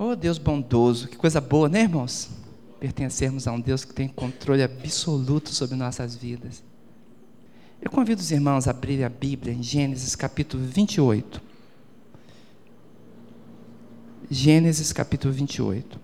[0.00, 2.30] Oh, Deus bondoso, que coisa boa, né, irmãos?
[2.78, 6.62] Pertencermos a um Deus que tem controle absoluto sobre nossas vidas.
[7.82, 11.42] Eu convido os irmãos a abrirem a Bíblia em Gênesis capítulo 28.
[14.30, 15.98] Gênesis capítulo 28.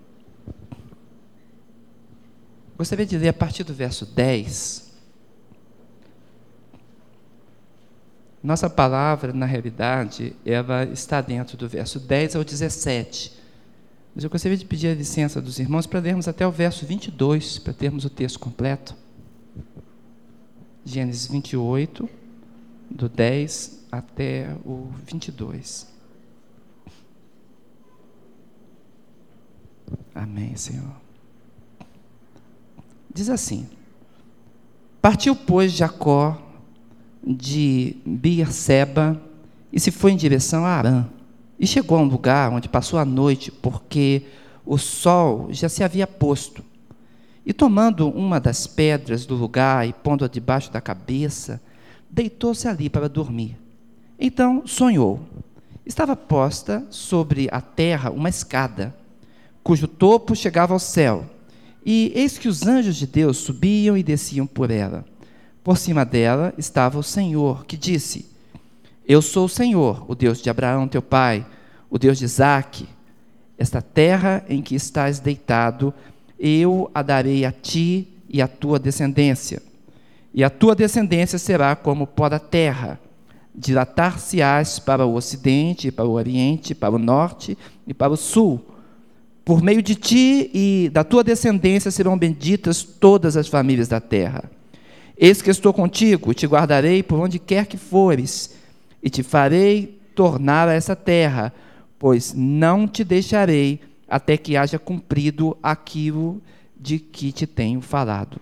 [2.77, 4.93] Gostaria de ler a partir do verso 10.
[8.43, 13.44] Nossa palavra, na realidade, ela está dentro do verso 10 ao 17.
[14.15, 17.59] Mas eu gostaria de pedir a licença dos irmãos para lermos até o verso 22,
[17.59, 18.95] para termos o texto completo.
[20.85, 22.09] Gênesis 28,
[22.91, 25.89] do 10 até o 22.
[30.15, 30.95] Amém, Senhor.
[33.13, 33.69] Diz assim:
[35.03, 36.41] Partiu, pois, Jacó
[37.27, 39.21] de Beerseba
[39.73, 41.07] e se foi em direção a Arã.
[41.59, 44.23] E chegou a um lugar onde passou a noite, porque
[44.65, 46.65] o sol já se havia posto.
[47.47, 51.61] E tomando uma das pedras do lugar e pondo-a debaixo da cabeça,
[52.11, 53.57] deitou-se ali para dormir.
[54.19, 55.21] Então sonhou.
[55.85, 58.95] Estava posta sobre a terra uma escada,
[59.63, 61.27] cujo topo chegava ao céu.
[61.85, 65.05] E eis que os anjos de Deus subiam e desciam por ela.
[65.63, 68.34] Por cima dela estava o Senhor, que disse:
[69.07, 71.45] eu sou o Senhor, o Deus de Abraão, teu pai,
[71.91, 72.89] o Deus de Isaque.
[73.59, 75.93] Esta terra em que estás deitado,
[76.39, 79.63] eu a darei a ti e à tua descendência.
[80.33, 82.99] E a tua descendência será como pó da terra.
[83.55, 88.61] Dilatar-se-ás para o ocidente, para o oriente, para o norte e para o sul.
[89.45, 94.51] Por meio de ti e da tua descendência serão benditas todas as famílias da terra.
[95.17, 98.55] Eis que estou contigo, te guardarei por onde quer que fores
[99.05, 101.53] e te farei tornar a essa terra,
[101.99, 106.43] pois não te deixarei até que haja cumprido aquilo
[106.75, 108.41] de que te tenho falado.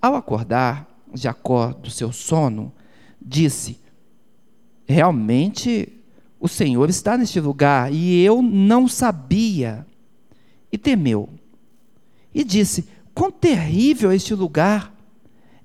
[0.00, 2.72] Ao acordar, Jacó do seu sono,
[3.20, 3.78] disse:
[4.86, 5.92] Realmente
[6.38, 9.86] o Senhor está neste lugar e eu não sabia.
[10.72, 11.28] E temeu.
[12.34, 14.94] E disse: Quão terrível este lugar!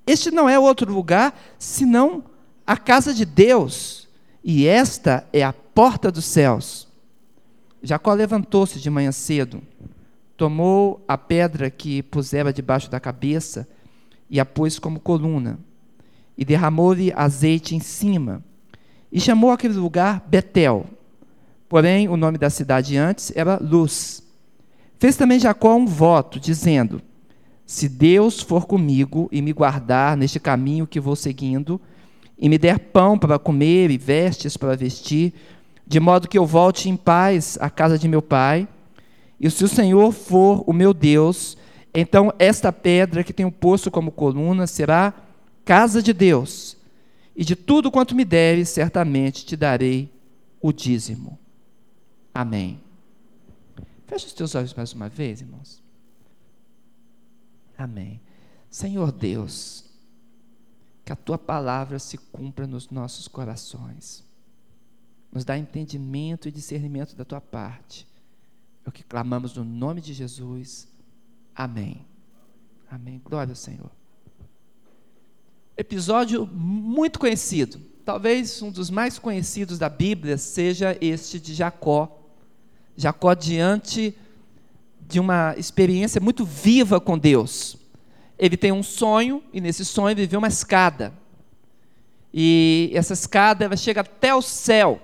[0.05, 2.23] Este não é outro lugar senão
[2.65, 4.07] a casa de Deus,
[4.43, 6.87] e esta é a porta dos céus.
[7.83, 9.61] Jacó levantou-se de manhã cedo,
[10.35, 13.67] tomou a pedra que pusera debaixo da cabeça
[14.29, 15.59] e a pôs como coluna,
[16.37, 18.43] e derramou-lhe azeite em cima,
[19.11, 20.85] e chamou aquele lugar Betel.
[21.69, 24.23] Porém, o nome da cidade antes era Luz.
[24.99, 27.01] Fez também Jacó um voto, dizendo:
[27.65, 31.79] Se Deus for comigo e me guardar neste caminho que vou seguindo,
[32.38, 35.34] e me der pão para comer e vestes para vestir,
[35.88, 38.68] de modo que eu volte em paz à casa de meu pai.
[39.40, 41.57] E se o Senhor for o meu Deus,
[41.94, 45.13] então esta pedra que tenho posto como coluna será
[45.63, 46.78] casa de Deus.
[47.35, 50.09] E de tudo quanto me deres, certamente te darei
[50.62, 51.38] o dízimo.
[52.34, 52.79] Amém.
[54.07, 55.81] Feche os teus olhos mais uma vez, irmãos.
[57.78, 58.22] Amém.
[58.69, 59.84] Senhor Deus,
[61.05, 64.25] que a tua palavra se cumpra nos nossos corações.
[65.31, 68.07] Nos dá entendimento e discernimento da tua parte.
[68.83, 70.88] É o que clamamos no nome de Jesus.
[71.53, 72.03] Amém.
[72.89, 73.21] Amém.
[73.23, 73.91] Glória ao Senhor.
[75.77, 77.79] Episódio muito conhecido.
[78.03, 82.19] Talvez um dos mais conhecidos da Bíblia seja este de Jacó.
[82.97, 84.16] Jacó diante
[85.07, 87.84] de uma experiência muito viva com Deus
[88.38, 91.13] ele tem um sonho, e nesse sonho ele vê uma escada.
[92.34, 95.01] E essa escada ela chega até o céu.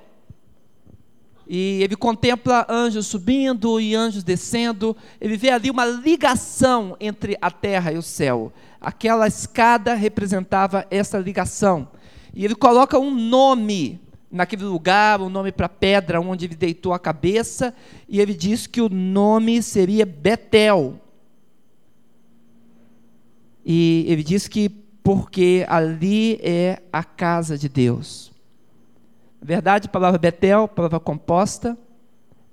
[1.48, 4.96] E ele contempla anjos subindo e anjos descendo.
[5.20, 8.52] Ele vê ali uma ligação entre a terra e o céu.
[8.80, 11.88] Aquela escada representava essa ligação.
[12.34, 14.00] E ele coloca um nome
[14.32, 17.74] naquele lugar, um nome para a pedra onde ele deitou a cabeça.
[18.08, 21.00] E ele diz que o nome seria Betel,
[23.66, 24.70] e ele diz que
[25.04, 28.32] porque ali é a casa de Deus.
[29.40, 31.78] Na verdade, a palavra Betel, palavra composta,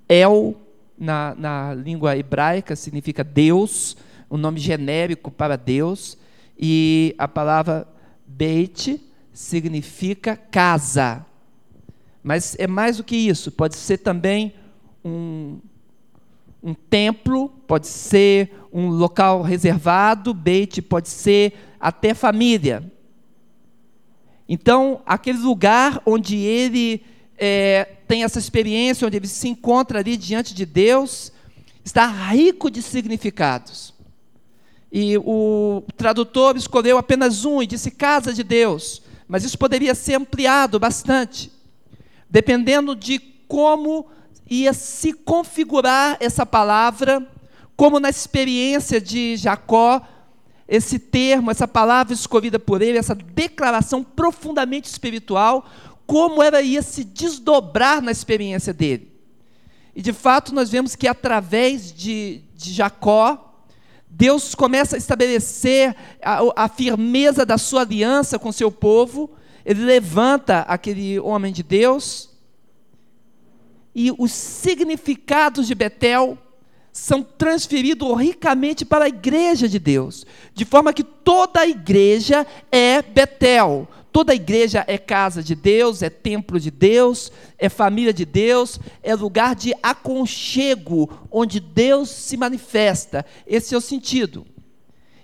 [0.09, 0.57] El,
[0.99, 3.97] na, na língua hebraica, significa Deus,
[4.31, 6.17] um nome genérico para Deus,
[6.59, 7.87] e a palavra
[8.27, 9.01] Beit
[9.33, 11.25] significa casa.
[12.23, 14.55] Mas é mais do que isso, pode ser também
[15.05, 15.59] um,
[16.63, 22.93] um templo, pode ser um local reservado, Beit pode ser até família.
[24.49, 27.03] Então, aquele lugar onde ele
[27.37, 31.33] é, tem essa experiência onde ele se encontra ali diante de Deus,
[31.85, 33.95] está rico de significados.
[34.91, 40.15] E o tradutor escolheu apenas um e disse casa de Deus, mas isso poderia ser
[40.15, 41.53] ampliado bastante,
[42.29, 44.07] dependendo de como
[44.49, 47.27] ia se configurar essa palavra,
[47.77, 50.01] como na experiência de Jacó,
[50.67, 55.67] esse termo, essa palavra escolhida por ele, essa declaração profundamente espiritual,
[56.07, 59.13] como ela ia se desdobrar na experiência dele.
[59.95, 63.49] E de fato nós vemos que através de, de Jacó,
[64.09, 69.31] Deus começa a estabelecer a, a firmeza da sua aliança com seu povo,
[69.65, 72.31] ele levanta aquele homem de Deus,
[73.99, 76.39] e os significados de Betel
[76.93, 80.25] são transferidos ricamente para a igreja de Deus,
[80.55, 86.01] de forma que toda a igreja é Betel, toda a igreja é casa de Deus,
[86.01, 92.37] é templo de Deus, é família de Deus, é lugar de aconchego, onde Deus se
[92.37, 93.27] manifesta.
[93.49, 94.47] Esse é o sentido.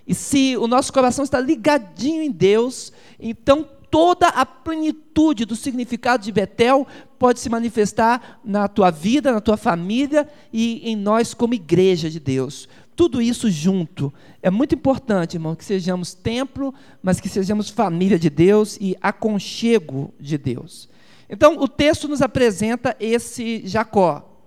[0.05, 6.23] E se o nosso coração está ligadinho em Deus, então toda a plenitude do significado
[6.23, 6.87] de Betel
[7.17, 12.19] pode se manifestar na tua vida, na tua família e em nós como igreja de
[12.19, 12.67] Deus.
[12.95, 14.13] Tudo isso junto.
[14.41, 16.73] É muito importante, irmão, que sejamos templo,
[17.03, 20.87] mas que sejamos família de Deus e aconchego de Deus.
[21.29, 24.41] Então, o texto nos apresenta esse Jacó.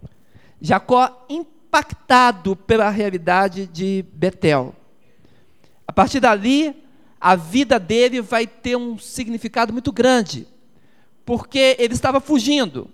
[0.61, 4.75] Jacó impactado pela realidade de Betel.
[5.87, 6.75] A partir dali,
[7.20, 10.46] a vida dele vai ter um significado muito grande,
[11.24, 12.90] porque ele estava fugindo,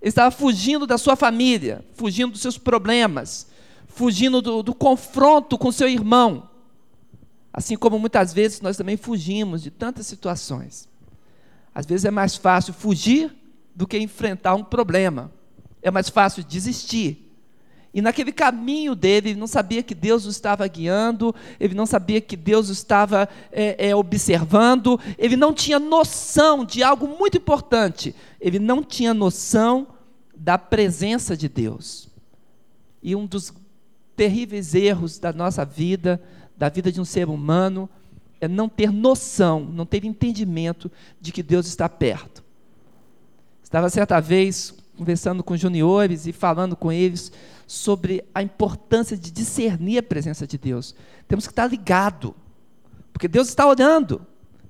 [0.00, 3.46] ele estava fugindo da sua família, fugindo dos seus problemas,
[3.86, 6.48] fugindo do, do confronto com seu irmão.
[7.52, 10.88] Assim como muitas vezes nós também fugimos de tantas situações.
[11.74, 13.34] Às vezes é mais fácil fugir
[13.74, 15.30] do que enfrentar um problema.
[15.82, 17.31] É mais fácil desistir
[17.94, 22.22] e naquele caminho dele, ele não sabia que Deus o estava guiando, ele não sabia
[22.22, 28.14] que Deus o estava é, é, observando, ele não tinha noção de algo muito importante,
[28.40, 29.88] ele não tinha noção
[30.34, 32.08] da presença de Deus.
[33.02, 33.52] E um dos
[34.16, 36.22] terríveis erros da nossa vida,
[36.56, 37.90] da vida de um ser humano,
[38.40, 40.90] é não ter noção, não ter entendimento
[41.20, 42.42] de que Deus está perto.
[43.62, 47.32] Estava certa vez conversando com juniores e falando com eles
[47.72, 50.94] sobre a importância de discernir a presença de Deus.
[51.26, 52.36] Temos que estar ligado,
[53.14, 54.20] porque Deus está olhando,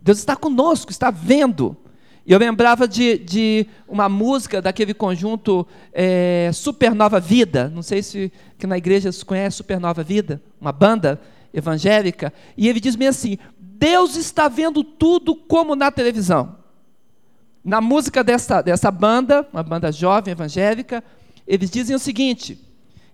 [0.01, 1.77] Deus está conosco, está vendo.
[2.25, 8.33] E eu lembrava de, de uma música daquele conjunto é, Supernova Vida, não sei se
[8.57, 11.21] que na igreja se conhece Supernova Vida, uma banda
[11.53, 16.57] evangélica, e ele diz bem assim: Deus está vendo tudo como na televisão.
[17.65, 21.03] Na música dessa, dessa banda, uma banda jovem evangélica,
[21.49, 22.71] eles dizem o seguinte: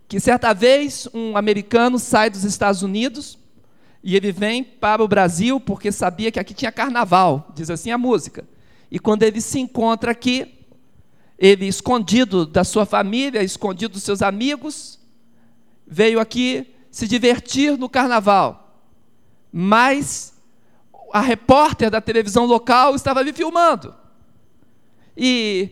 [0.08, 3.38] que certa vez um americano sai dos Estados Unidos
[4.02, 7.98] e ele vem para o Brasil porque sabia que aqui tinha carnaval, diz assim a
[7.98, 8.48] música.
[8.90, 10.54] E quando ele se encontra aqui,
[11.38, 14.98] ele escondido da sua família, escondido dos seus amigos,
[15.86, 18.82] veio aqui se divertir no carnaval.
[19.52, 20.32] Mas
[21.12, 23.94] a repórter da televisão local estava ali filmando.
[25.14, 25.70] E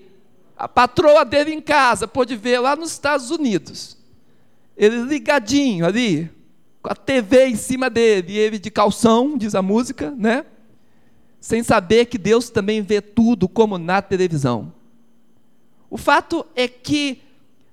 [0.56, 3.95] a patroa dele em casa pôde ver lá nos Estados Unidos.
[4.76, 6.30] Ele ligadinho ali,
[6.82, 10.44] com a TV em cima dele, e ele de calção, diz a música, né?
[11.40, 14.72] Sem saber que Deus também vê tudo como na televisão.
[15.88, 17.22] O fato é que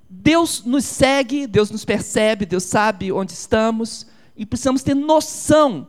[0.10, 4.06] Deus nos segue, Deus nos percebe, Deus sabe onde estamos,
[4.38, 5.88] e precisamos ter noção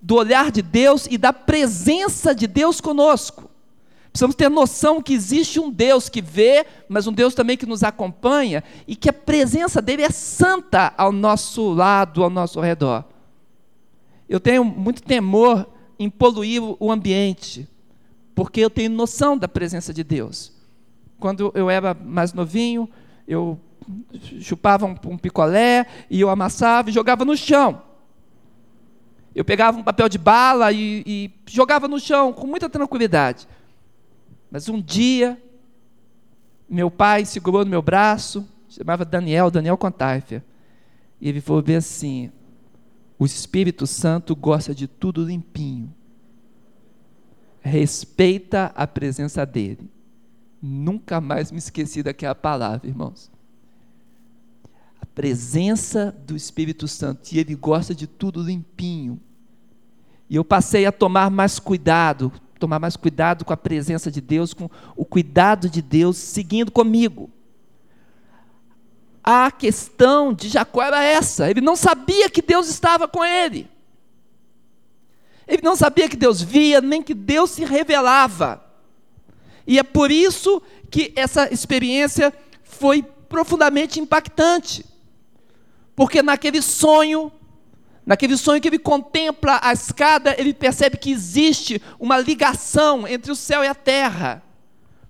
[0.00, 3.43] do olhar de Deus e da presença de Deus conosco.
[4.14, 7.82] Precisamos ter noção que existe um Deus que vê, mas um Deus também que nos
[7.82, 13.04] acompanha e que a presença dele é santa ao nosso lado, ao nosso redor.
[14.28, 15.68] Eu tenho muito temor
[15.98, 17.68] em poluir o ambiente,
[18.36, 20.52] porque eu tenho noção da presença de Deus.
[21.18, 22.88] Quando eu era mais novinho,
[23.26, 23.58] eu
[24.40, 27.82] chupava um, picolé e eu amassava e jogava no chão.
[29.34, 33.48] Eu pegava um papel de bala e, e jogava no chão com muita tranquilidade.
[34.54, 35.36] Mas um dia,
[36.70, 40.44] meu pai segurou no meu braço, chamava Daniel, Daniel Contaifer,
[41.20, 42.30] e ele falou bem assim:
[43.18, 45.92] o Espírito Santo gosta de tudo limpinho.
[47.62, 49.90] Respeita a presença dele.
[50.62, 53.32] Nunca mais me esqueci daquela palavra, irmãos.
[55.00, 59.20] A presença do Espírito Santo, e ele gosta de tudo limpinho.
[60.30, 64.54] E eu passei a tomar mais cuidado tomar mais cuidado com a presença de Deus,
[64.54, 67.30] com o cuidado de Deus seguindo comigo.
[69.22, 73.68] A questão de Jacó era essa: ele não sabia que Deus estava com ele.
[75.46, 78.64] Ele não sabia que Deus via, nem que Deus se revelava.
[79.66, 82.32] E é por isso que essa experiência
[82.62, 84.84] foi profundamente impactante.
[85.94, 87.30] Porque naquele sonho,
[88.04, 93.36] naquele sonho que ele contempla a escada, ele percebe que existe uma ligação entre o
[93.36, 94.42] céu e a terra.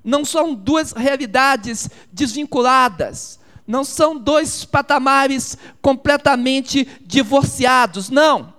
[0.02, 3.40] Não são duas realidades desvinculadas.
[3.66, 8.10] Não são dois patamares completamente divorciados.
[8.10, 8.52] Não.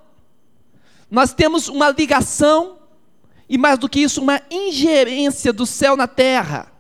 [1.10, 2.80] Nós temos uma ligação
[3.48, 6.72] e, mais do que isso, uma ingerência do céu na terra.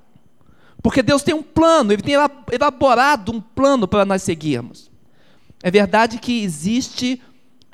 [0.81, 2.15] Porque Deus tem um plano, Ele tem
[2.51, 4.91] elaborado um plano para nós seguirmos.
[5.61, 7.21] É verdade que existe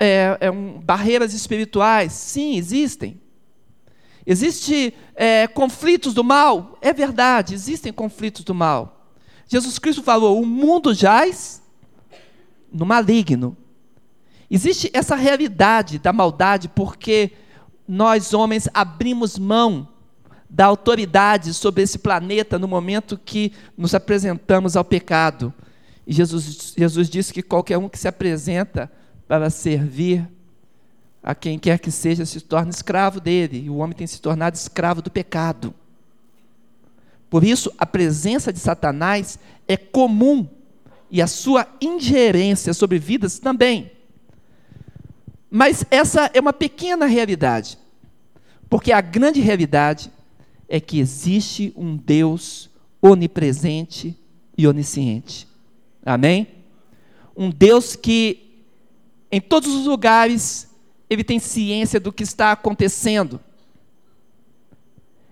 [0.03, 3.21] é, é um, barreiras espirituais, sim, existem.
[4.25, 9.13] Existem é, conflitos do mal, é verdade, existem conflitos do mal.
[9.47, 11.61] Jesus Cristo falou: o mundo jaz
[12.73, 13.55] no maligno.
[14.49, 17.33] Existe essa realidade da maldade porque
[17.87, 19.87] nós, homens, abrimos mão
[20.49, 25.53] da autoridade sobre esse planeta no momento que nos apresentamos ao pecado.
[26.07, 28.91] E Jesus, Jesus disse que qualquer um que se apresenta
[29.31, 30.27] para servir
[31.23, 33.63] a quem quer que seja se torna escravo dele.
[33.63, 35.73] E o homem tem se tornado escravo do pecado.
[37.29, 40.45] Por isso, a presença de Satanás é comum
[41.09, 43.89] e a sua ingerência sobre vidas também.
[45.49, 47.77] Mas essa é uma pequena realidade,
[48.69, 50.11] porque a grande realidade
[50.67, 52.69] é que existe um Deus
[53.01, 54.13] onipresente
[54.57, 55.47] e onisciente.
[56.05, 56.49] Amém?
[57.33, 58.50] Um Deus que,
[59.31, 60.69] em todos os lugares,
[61.09, 63.39] ele tem ciência do que está acontecendo.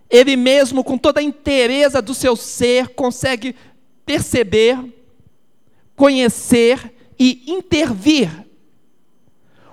[0.09, 3.55] Ele mesmo, com toda a inteireza do seu ser, consegue
[4.05, 4.77] perceber,
[5.95, 8.49] conhecer e intervir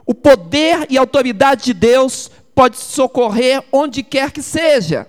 [0.07, 5.09] o poder e autoridade de Deus pode socorrer onde quer que seja.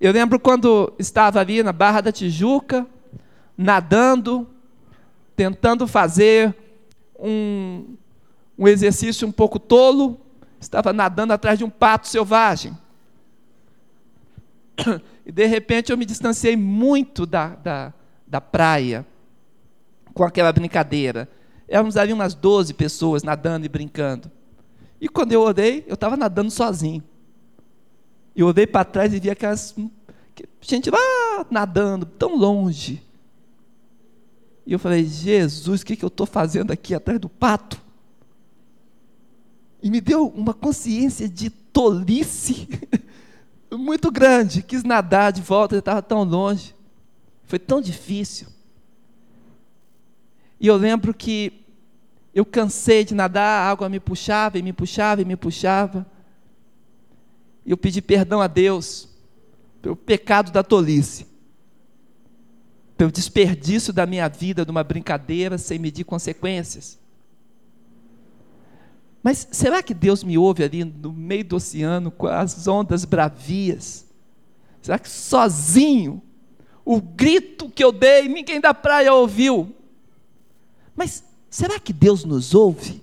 [0.00, 2.84] Eu lembro quando estava ali na Barra da Tijuca,
[3.56, 4.46] nadando,
[5.36, 6.54] tentando fazer
[7.18, 7.96] um,
[8.58, 10.20] um exercício um pouco tolo,
[10.60, 12.76] estava nadando atrás de um pato selvagem.
[15.24, 17.92] E de repente eu me distanciei muito da, da,
[18.24, 19.04] da praia
[20.14, 21.28] com aquela brincadeira.
[21.68, 24.30] Éramos ali umas 12 pessoas nadando e brincando.
[25.00, 27.02] E quando eu olhei, eu estava nadando sozinho.
[28.34, 29.74] Eu olhei para trás e vi aquelas.
[30.60, 33.02] Gente lá nadando, tão longe.
[34.66, 37.80] E eu falei, Jesus, o que, que eu estou fazendo aqui atrás do pato?
[39.80, 42.68] E me deu uma consciência de tolice
[43.70, 44.62] muito grande.
[44.62, 46.74] Quis nadar de volta, eu estava tão longe.
[47.44, 48.48] Foi tão difícil.
[50.58, 51.64] E eu lembro que
[52.34, 56.04] eu cansei de nadar, a água me puxava e me puxava e me puxava.
[57.64, 59.08] E eu pedi perdão a Deus
[59.80, 61.26] pelo pecado da tolice,
[62.96, 66.98] pelo desperdício da minha vida de uma brincadeira sem medir consequências.
[69.22, 74.06] Mas será que Deus me ouve ali no meio do oceano com as ondas bravias?
[74.80, 76.22] Será que sozinho,
[76.84, 79.74] o grito que eu dei, ninguém da praia ouviu?
[80.94, 83.02] Mas será que Deus nos ouve?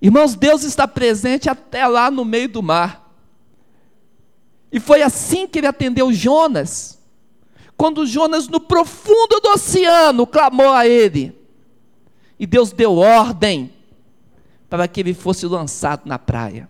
[0.00, 3.14] Irmãos, Deus está presente até lá no meio do mar.
[4.72, 6.95] E foi assim que ele atendeu Jonas.
[7.76, 11.36] Quando Jonas, no profundo do oceano, clamou a ele.
[12.38, 13.72] E Deus deu ordem
[14.68, 16.68] para que ele fosse lançado na praia.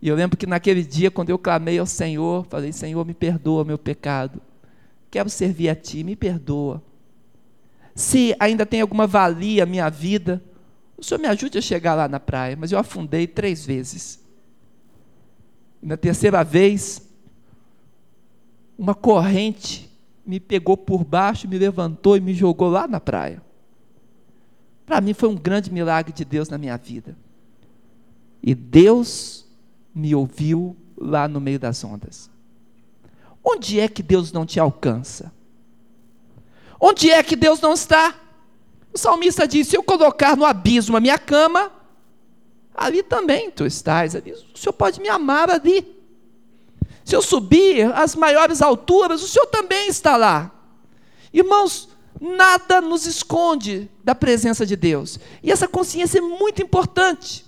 [0.00, 3.64] E eu lembro que naquele dia, quando eu clamei ao Senhor, falei: Senhor, me perdoa
[3.64, 4.40] meu pecado.
[5.10, 6.82] Quero servir a Ti, me perdoa
[7.96, 10.44] se ainda tem alguma valia a minha vida,
[10.98, 12.54] o Senhor me ajude a chegar lá na praia.
[12.54, 14.22] Mas eu afundei três vezes.
[15.82, 17.05] E na terceira vez,
[18.78, 19.90] uma corrente
[20.24, 23.42] me pegou por baixo, me levantou e me jogou lá na praia.
[24.84, 27.16] Para mim foi um grande milagre de Deus na minha vida.
[28.42, 29.46] E Deus
[29.94, 32.30] me ouviu lá no meio das ondas.
[33.42, 35.32] Onde é que Deus não te alcança?
[36.80, 38.14] Onde é que Deus não está?
[38.92, 41.72] O salmista diz: se eu colocar no abismo a minha cama,
[42.74, 44.14] ali também tu estás.
[44.14, 45.95] Ali, o Senhor pode me amar ali.
[47.06, 50.50] Se eu subir às maiores alturas, o Senhor também está lá.
[51.32, 51.88] Irmãos,
[52.20, 55.16] nada nos esconde da presença de Deus.
[55.40, 57.46] E essa consciência é muito importante.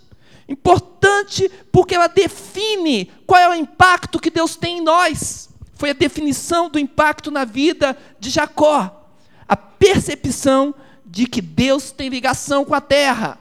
[0.49, 5.49] Importante porque ela define qual é o impacto que Deus tem em nós.
[5.75, 9.11] Foi a definição do impacto na vida de Jacó.
[9.49, 10.73] A percepção
[11.05, 13.41] de que Deus tem ligação com a terra,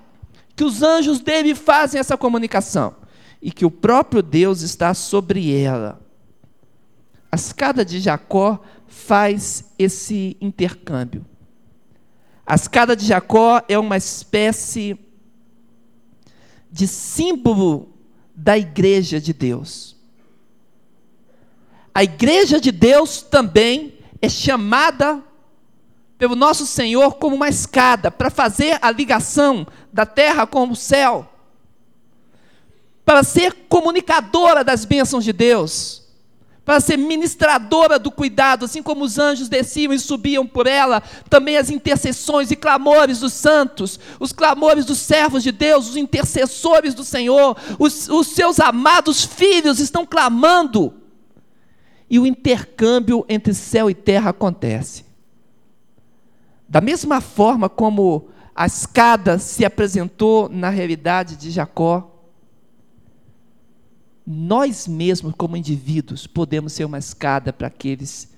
[0.56, 2.96] que os anjos dele fazem essa comunicação
[3.40, 6.07] e que o próprio Deus está sobre ela.
[7.38, 11.24] Escada de Jacó faz esse intercâmbio.
[12.44, 15.00] A escada de Jacó é uma espécie
[16.72, 17.94] de símbolo
[18.36, 19.96] da igreja de Deus.
[21.94, 25.24] A igreja de Deus também é chamada
[26.17, 31.32] pelo nosso Senhor como uma escada para fazer a ligação da terra com o céu,
[33.06, 36.07] para ser comunicadora das bênçãos de Deus
[36.68, 41.56] para ser ministradora do cuidado, assim como os anjos desciam e subiam por ela, também
[41.56, 47.06] as intercessões e clamores dos santos, os clamores dos servos de Deus, os intercessores do
[47.06, 50.94] Senhor, os, os seus amados filhos estão clamando.
[52.10, 55.06] E o intercâmbio entre céu e terra acontece.
[56.68, 62.17] Da mesma forma como a escada se apresentou na realidade de Jacó,
[64.30, 68.30] nós mesmos, como indivíduos, podemos ser uma escada para aqueles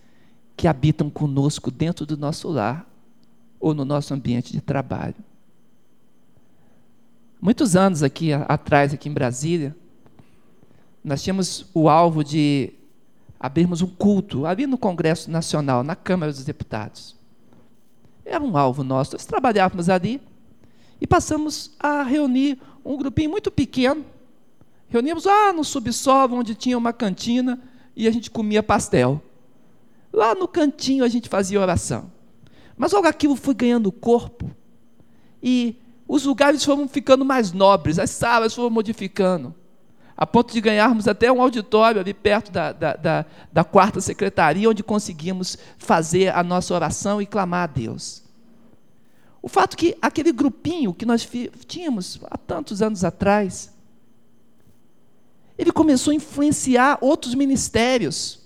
[0.55, 2.87] que habitam conosco dentro do nosso lar
[3.59, 5.15] ou no nosso ambiente de trabalho.
[7.41, 9.75] Muitos anos aqui atrás, aqui em Brasília,
[11.03, 12.71] nós tínhamos o alvo de
[13.39, 17.15] abrirmos um culto ali no Congresso Nacional, na Câmara dos Deputados.
[18.23, 19.13] Era um alvo nosso.
[19.13, 20.21] Nós trabalhávamos ali
[21.01, 24.05] e passamos a reunir um grupinho muito pequeno
[24.89, 27.61] Reuníamos lá no subsolo, onde tinha uma cantina,
[27.95, 29.21] e a gente comia pastel.
[30.11, 32.11] Lá no cantinho a gente fazia oração.
[32.75, 34.49] Mas logo aquilo foi ganhando corpo,
[35.43, 35.75] e
[36.07, 39.53] os lugares foram ficando mais nobres, as salas foram modificando,
[40.17, 44.69] a ponto de ganharmos até um auditório ali perto da, da, da, da quarta secretaria,
[44.69, 48.23] onde conseguimos fazer a nossa oração e clamar a Deus.
[49.41, 51.29] O fato que aquele grupinho que nós
[51.67, 53.71] tínhamos há tantos anos atrás,
[55.59, 58.39] ele começou a influenciar outros ministérios.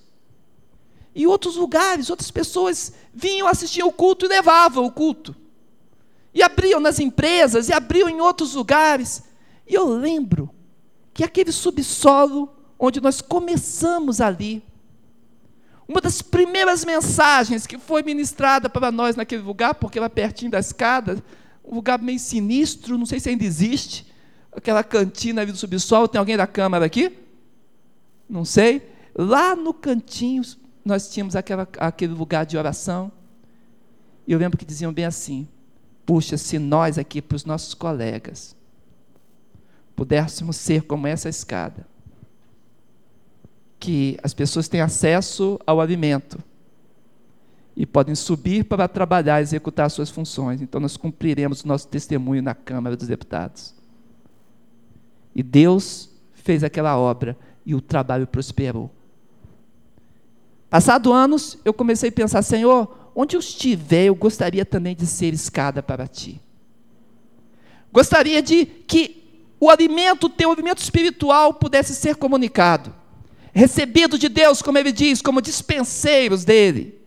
[1.13, 5.35] E outros lugares, outras pessoas vinham assistir o culto e levavam o culto.
[6.33, 9.21] E abriam nas empresas, e abriam em outros lugares.
[9.67, 10.49] E eu lembro
[11.13, 12.49] que aquele subsolo
[12.79, 14.63] onde nós começamos ali,
[15.87, 20.57] uma das primeiras mensagens que foi ministrada para nós naquele lugar, porque lá pertinho da
[20.57, 21.23] escada,
[21.63, 24.11] um lugar meio sinistro, não sei se ainda existe,
[24.55, 26.07] aquela cantina ali do subsolo.
[26.07, 27.17] Tem alguém da Câmara aqui?
[28.29, 28.81] Não sei.
[29.15, 30.43] Lá no cantinho
[30.83, 33.11] nós tínhamos aquela, aquele lugar de oração.
[34.27, 35.47] E eu lembro que diziam bem assim:
[36.05, 38.55] puxa, se nós aqui, para os nossos colegas,
[39.95, 41.85] pudéssemos ser como essa escada,
[43.79, 46.39] que as pessoas têm acesso ao alimento
[47.75, 50.61] e podem subir para trabalhar, executar suas funções.
[50.61, 53.73] Então nós cumpriremos o nosso testemunho na Câmara dos Deputados.
[55.35, 58.91] E Deus fez aquela obra e o trabalho prosperou.
[60.69, 65.33] Passado anos, eu comecei a pensar, Senhor, onde eu estiver, eu gostaria também de ser
[65.33, 66.41] escada para ti.
[67.91, 69.23] Gostaria de que
[69.59, 72.93] o alimento, o teu alimento espiritual pudesse ser comunicado,
[73.53, 76.99] recebido de Deus, como ele diz, como dispenseiros dele,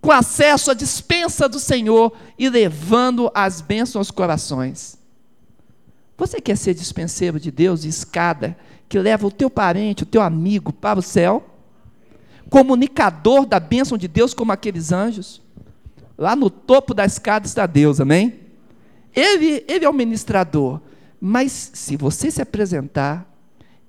[0.00, 4.98] com acesso à dispensa do Senhor e levando as bênçãos aos corações.
[6.16, 8.56] Você quer ser dispenseiro de Deus, de escada,
[8.88, 11.44] que leva o teu parente, o teu amigo para o céu?
[12.50, 15.40] Comunicador da bênção de Deus, como aqueles anjos?
[16.16, 18.40] Lá no topo da escada está Deus, amém?
[19.14, 20.80] Ele, ele é o ministrador.
[21.20, 23.26] Mas se você se apresentar,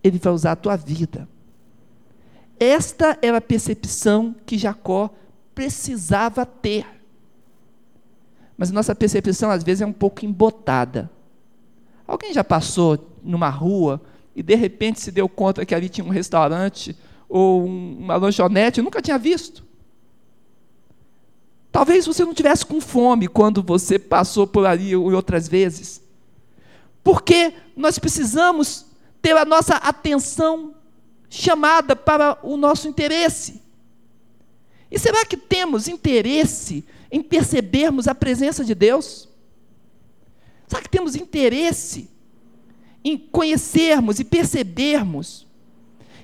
[0.04, 1.28] ele vai usar a tua vida.
[2.60, 5.10] Esta era a percepção que Jacó
[5.54, 6.86] precisava ter.
[8.58, 11.10] Mas nossa percepção, às vezes, é um pouco embotada.
[12.08, 14.02] Alguém já passou numa rua
[14.36, 16.96] e de repente se deu conta que ali tinha um restaurante
[17.30, 19.64] ou uma lanchonete, nunca tinha visto?
[21.72, 26.02] Talvez você não tivesse com fome quando você passou por ali outras vezes.
[27.04, 28.86] Porque nós precisamos
[29.22, 30.76] ter a nossa atenção
[31.30, 33.62] chamada para o nosso interesse.
[34.92, 39.28] E será que temos interesse em percebermos a presença de Deus?
[40.74, 42.10] Será que temos interesse
[43.04, 45.46] em conhecermos e percebermos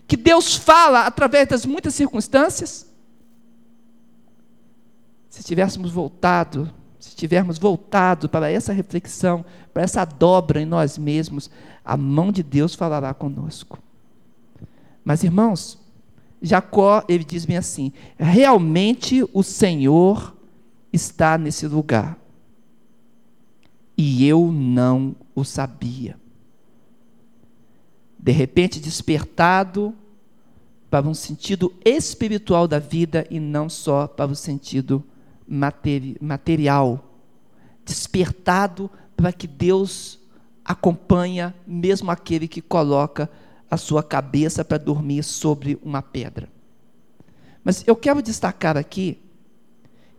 [0.07, 2.91] que Deus fala através das muitas circunstâncias?
[5.29, 11.49] Se tivéssemos voltado se estivermos voltados para essa reflexão, para essa dobra em nós mesmos,
[11.85, 13.79] a mão de Deus falará conosco.
[15.03, 15.79] Mas, irmãos,
[16.41, 20.35] Jacó, ele diz bem assim: realmente o Senhor
[20.91, 22.17] está nesse lugar.
[24.01, 26.17] E eu não o sabia.
[28.17, 29.93] De repente, despertado
[30.89, 35.03] para um sentido espiritual da vida e não só para o sentido
[35.45, 37.13] materi material.
[37.83, 40.17] Despertado para que Deus
[40.63, 43.29] acompanha mesmo aquele que coloca
[43.69, 46.47] a sua cabeça para dormir sobre uma pedra.
[47.65, 49.19] Mas eu quero destacar aqui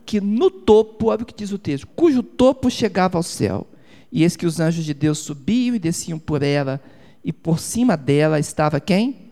[0.05, 3.67] que no topo, olha o que diz o texto, cujo topo chegava ao céu,
[4.13, 6.81] e eis que os anjos de Deus subiam e desciam por ela,
[7.23, 9.31] e por cima dela estava quem?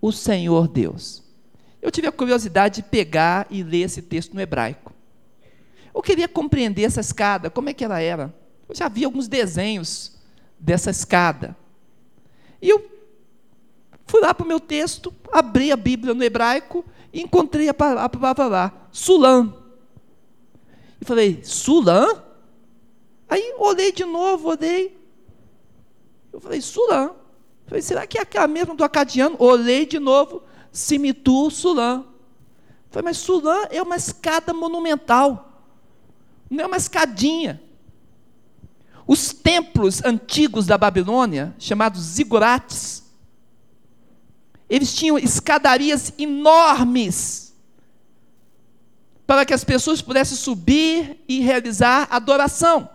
[0.00, 1.22] O Senhor Deus.
[1.80, 4.92] Eu tive a curiosidade de pegar e ler esse texto no hebraico.
[5.94, 8.34] Eu queria compreender essa escada, como é que ela era.
[8.68, 10.12] Eu já vi alguns desenhos
[10.58, 11.56] dessa escada.
[12.60, 12.90] E eu
[14.06, 18.46] fui lá para o meu texto, abri a Bíblia no hebraico e encontrei a palavra
[18.46, 19.56] lá, Sulam.
[21.00, 22.27] E falei, Sulam?
[23.28, 24.98] Aí olhei de novo, olhei.
[26.32, 27.14] Eu falei, Sulam.
[27.66, 29.36] Falei, será que é aquela mesma do acadiano?
[29.38, 32.06] Olhei de novo, Simitu, Sulam.
[32.90, 35.62] Falei, mas Sulam é uma escada monumental.
[36.48, 37.62] Não é uma escadinha.
[39.06, 43.02] Os templos antigos da Babilônia, chamados zigurates,
[44.68, 47.54] eles tinham escadarias enormes
[49.26, 52.88] para que as pessoas pudessem subir e realizar adoração.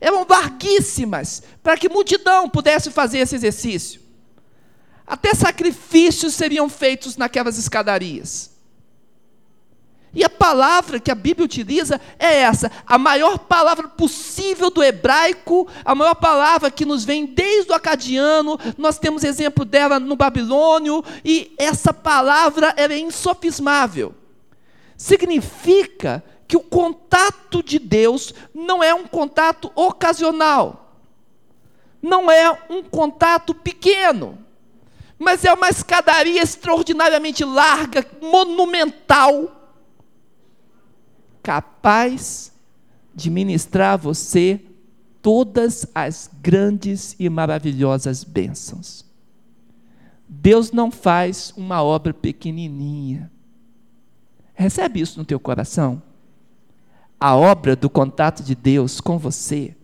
[0.00, 4.00] Eram larguíssimas para que multidão pudesse fazer esse exercício.
[5.06, 8.50] Até sacrifícios seriam feitos naquelas escadarias.
[10.12, 15.68] E a palavra que a Bíblia utiliza é essa, a maior palavra possível do hebraico,
[15.84, 21.04] a maior palavra que nos vem desde o acadiano, nós temos exemplo dela no babilônio,
[21.24, 24.12] e essa palavra é insofismável.
[24.96, 30.96] Significa que o contato de Deus não é um contato ocasional,
[32.02, 34.36] não é um contato pequeno,
[35.16, 39.70] mas é uma escadaria extraordinariamente larga, monumental,
[41.40, 42.52] capaz
[43.14, 44.60] de ministrar a você
[45.22, 49.04] todas as grandes e maravilhosas bênçãos.
[50.28, 53.30] Deus não faz uma obra pequenininha.
[54.52, 56.09] Recebe isso no teu coração?
[57.20, 59.76] A obra do contato de Deus com você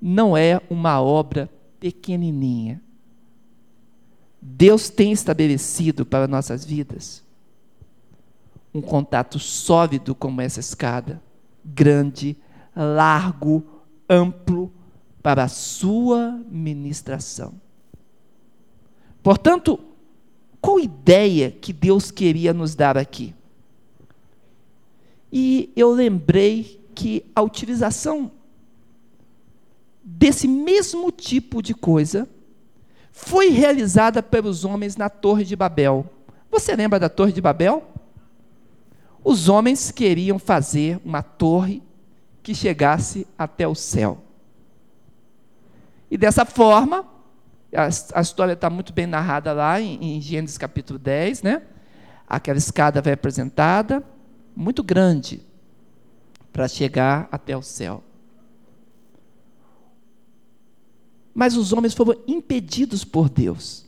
[0.00, 2.80] não é uma obra pequenininha.
[4.40, 7.22] Deus tem estabelecido para nossas vidas
[8.74, 11.22] um contato sólido como essa escada,
[11.64, 12.36] grande,
[12.74, 13.62] largo,
[14.08, 14.72] amplo,
[15.22, 17.54] para a sua ministração.
[19.22, 19.78] Portanto,
[20.60, 23.34] qual ideia que Deus queria nos dar aqui?
[25.32, 28.30] E eu lembrei que a utilização
[30.04, 32.28] desse mesmo tipo de coisa
[33.10, 36.06] foi realizada pelos homens na Torre de Babel.
[36.50, 37.82] Você lembra da Torre de Babel?
[39.24, 41.82] Os homens queriam fazer uma torre
[42.42, 44.22] que chegasse até o céu.
[46.10, 47.06] E dessa forma,
[47.74, 51.62] a, a história está muito bem narrada lá em, em Gênesis capítulo 10, né?
[52.26, 54.02] Aquela escada vai apresentada,
[54.54, 55.42] muito grande,
[56.52, 58.02] para chegar até o céu.
[61.34, 63.86] Mas os homens foram impedidos por Deus,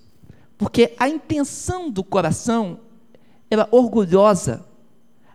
[0.56, 2.80] porque a intenção do coração
[3.50, 4.64] era orgulhosa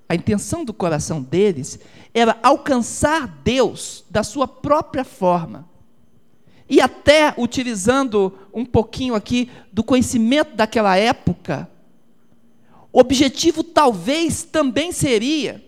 [0.10, 1.80] a intenção do coração deles
[2.12, 5.70] era alcançar Deus da sua própria forma.
[6.68, 11.70] E até utilizando um pouquinho aqui do conhecimento daquela época,
[12.92, 15.64] objetivo talvez também seria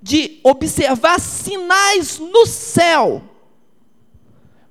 [0.00, 3.22] de observar sinais no céu.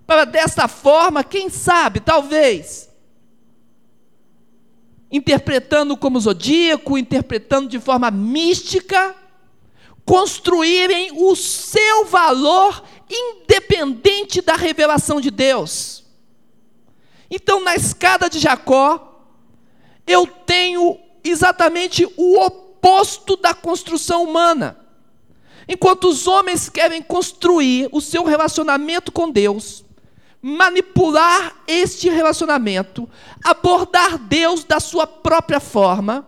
[0.05, 2.89] Para dessa forma, quem sabe, talvez,
[5.09, 9.15] interpretando como zodíaco, interpretando de forma mística,
[10.03, 16.03] construírem o seu valor independente da revelação de Deus.
[17.29, 19.25] Então, na escada de Jacó,
[20.05, 24.77] eu tenho exatamente o oposto da construção humana.
[25.67, 29.85] Enquanto os homens querem construir o seu relacionamento com Deus,
[30.41, 33.07] manipular este relacionamento,
[33.43, 36.25] abordar Deus da sua própria forma,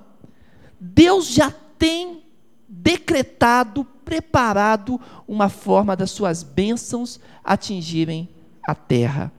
[0.80, 2.24] Deus já tem
[2.68, 8.30] decretado, preparado uma forma das suas bênçãos atingirem
[8.64, 9.32] a terra.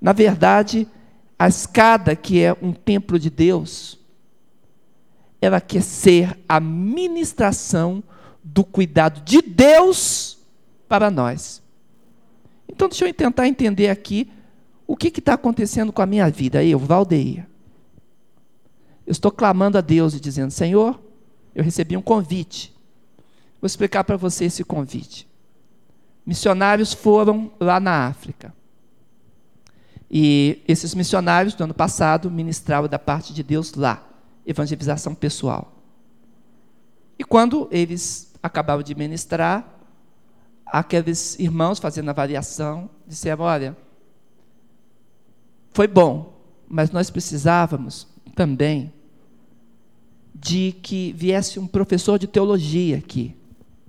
[0.00, 0.88] Na verdade,
[1.38, 3.98] a escada, que é um templo de Deus,
[5.40, 8.02] ela quer ser a ministração
[8.42, 10.38] do cuidado de Deus
[10.88, 11.62] para nós.
[12.68, 14.30] Então, deixa eu tentar entender aqui
[14.86, 17.48] o que está acontecendo com a minha vida, eu, Valdeia.
[19.06, 21.00] Eu estou clamando a Deus e dizendo: Senhor,
[21.54, 22.74] eu recebi um convite.
[23.60, 25.28] Vou explicar para você esse convite.
[26.24, 28.52] Missionários foram lá na África.
[30.10, 34.05] E esses missionários do ano passado ministravam da parte de Deus lá,
[34.46, 35.72] evangelização pessoal.
[37.18, 39.76] E quando eles acabavam de ministrar,
[40.64, 43.76] aqueles irmãos fazendo avaliação disseram: Olha,
[45.72, 48.92] foi bom, mas nós precisávamos também
[50.34, 53.34] de que viesse um professor de teologia aqui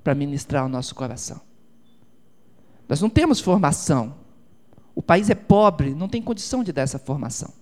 [0.04, 1.42] para ministrar o nosso coração.
[2.88, 4.16] Nós não temos formação.
[4.96, 7.54] O país é pobre, não tem condição de dar essa formação.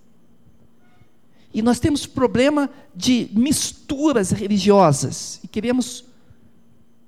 [1.56, 6.04] E nós temos problema de misturas religiosas e queremos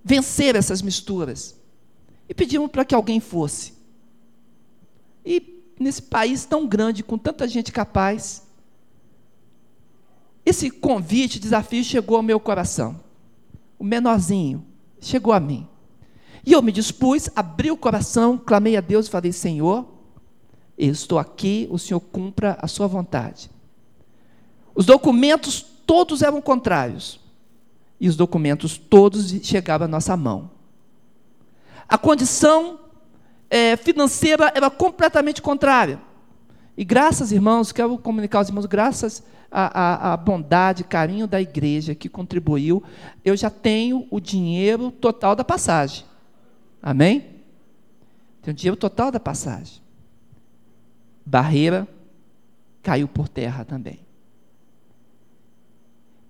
[0.02, 1.54] vencer essas misturas.
[2.26, 3.74] E pedimos para que alguém fosse.
[5.22, 8.42] E nesse país tão grande, com tanta gente capaz,
[10.46, 12.98] esse convite, desafio chegou ao meu coração.
[13.78, 14.64] O menorzinho
[14.98, 15.68] chegou a mim.
[16.46, 19.86] E eu me dispus, abri o coração, clamei a Deus e falei: Senhor,
[20.78, 23.50] eu estou aqui, o Senhor cumpra a sua vontade.
[24.78, 27.18] Os documentos todos eram contrários.
[27.98, 30.52] E os documentos todos chegavam à nossa mão.
[31.88, 32.78] A condição
[33.50, 36.00] é, financeira era completamente contrária.
[36.76, 41.92] E graças, irmãos, quero comunicar aos irmãos, graças a, a, a, bondade, carinho da igreja
[41.92, 42.80] que contribuiu,
[43.24, 46.04] eu já tenho o dinheiro total da passagem.
[46.80, 47.26] Amém?
[48.42, 49.82] Tenho o dinheiro total da passagem.
[51.26, 51.88] Barreira
[52.80, 54.06] caiu por terra também.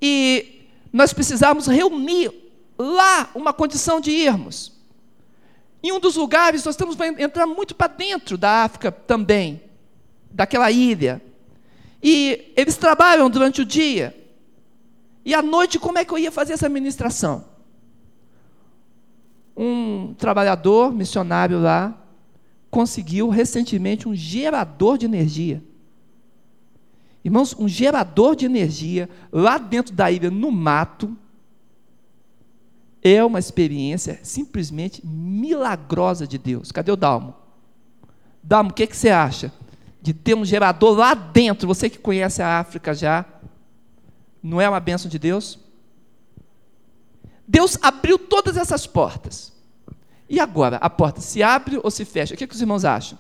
[0.01, 2.33] E nós precisamos reunir
[2.79, 4.73] lá uma condição de irmos.
[5.83, 9.63] Em um dos lugares, nós estamos entrar muito para dentro da África também,
[10.31, 11.23] daquela ilha.
[12.03, 14.15] E eles trabalham durante o dia.
[15.25, 17.45] E à noite, como é que eu ia fazer essa ministração?
[19.57, 21.95] Um trabalhador missionário lá
[22.71, 25.63] conseguiu recentemente um gerador de energia.
[27.25, 31.17] Irmãos, um gerador de energia lá dentro da ilha, no mato,
[33.03, 36.73] é uma experiência simplesmente milagrosa de Deus.
[36.73, 37.35] Cadê o Dalmo?
[38.43, 39.53] Dalmo, o que, que você acha?
[40.01, 43.25] de ter um gerador lá dentro, você que conhece a África já,
[44.43, 45.59] não é uma bênção de Deus?
[47.47, 49.53] Deus abriu todas essas portas.
[50.29, 52.35] E agora, a porta se abre ou se fecha?
[52.35, 53.19] O que, que os irmãos acham?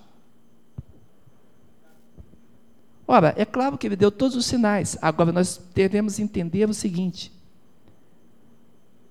[3.10, 4.98] Ora, é claro que ele deu todos os sinais.
[5.00, 7.32] Agora nós devemos entender o seguinte: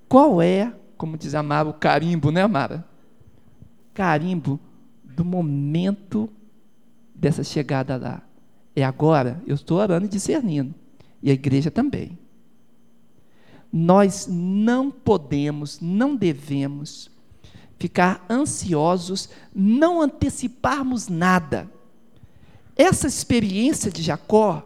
[0.08, 2.86] qual é, como diz Amara, o carimbo, né, Amara?
[3.96, 4.60] Carimbo
[5.04, 6.30] do momento
[7.16, 8.22] dessa chegada lá.
[8.76, 10.76] É agora, eu estou orando e discernindo.
[11.24, 12.20] E a igreja também.
[13.74, 17.10] Nós não podemos, não devemos
[17.80, 21.68] ficar ansiosos, não anteciparmos nada.
[22.78, 24.64] Essa experiência de Jacó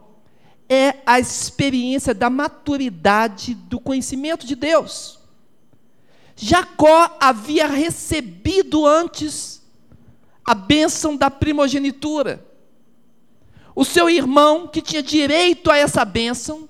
[0.67, 5.19] é a experiência da maturidade do conhecimento de Deus.
[6.35, 9.61] Jacó havia recebido antes
[10.43, 12.45] a bênção da primogenitura.
[13.75, 16.67] O seu irmão, que tinha direito a essa bênção,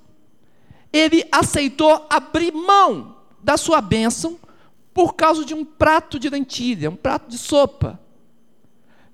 [0.94, 4.38] ele aceitou abrir mão da sua bênção
[4.94, 8.00] por causa de um prato de lentilha, um prato de sopa.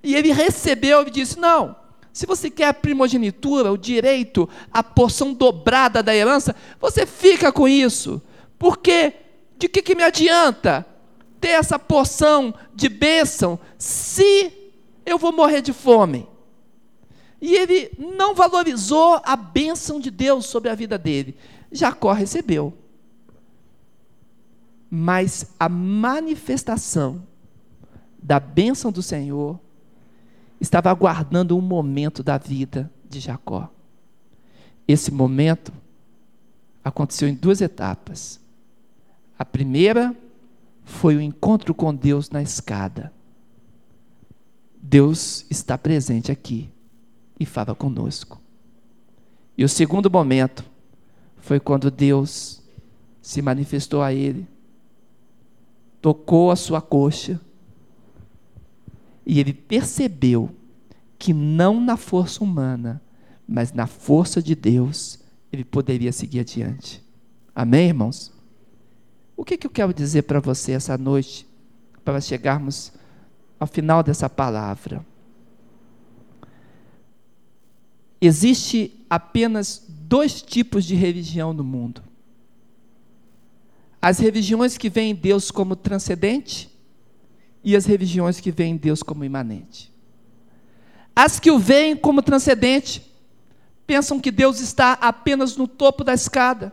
[0.04, 1.76] E ele recebeu e disse: Não,
[2.17, 7.67] se você quer a primogenitura, o direito, a porção dobrada da herança, você fica com
[7.67, 8.19] isso.
[8.58, 9.13] Porque
[9.56, 10.84] de que, que me adianta
[11.39, 14.51] ter essa porção de bênção se
[15.06, 16.27] eu vou morrer de fome?
[17.39, 21.38] E ele não valorizou a bênção de Deus sobre a vida dele.
[21.71, 22.73] Jacó recebeu.
[24.89, 27.21] Mas a manifestação
[28.17, 29.60] da bênção do Senhor
[30.60, 33.70] estava aguardando um momento da vida de Jacó.
[34.88, 35.72] Esse momento
[36.84, 38.39] aconteceu em duas etapas.
[39.38, 40.15] A primeira
[40.84, 43.12] foi o encontro com Deus na escada.
[44.82, 46.70] Deus está presente aqui
[47.39, 48.41] e fala conosco.
[49.58, 50.63] E o segundo momento
[51.38, 52.62] foi quando Deus
[53.22, 54.48] se manifestou a ele
[56.02, 57.39] tocou a sua coxa
[59.28, 60.50] e ele percebeu
[61.20, 63.02] que não na força humana,
[63.46, 65.20] mas na força de Deus,
[65.52, 67.04] ele poderia seguir adiante.
[67.54, 68.32] Amém, irmãos?
[69.36, 71.46] O que, que eu quero dizer para você essa noite,
[72.06, 72.94] para chegarmos
[73.60, 75.06] ao final dessa palavra?
[78.22, 82.02] Existe apenas dois tipos de religião no mundo:
[84.02, 86.77] as religiões que veem Deus como transcendente
[87.67, 89.91] e as religiões que veem Deus como imanente.
[91.13, 93.06] As que o veem como transcendente
[93.86, 96.71] pensam que Deus está apenas no topo da escada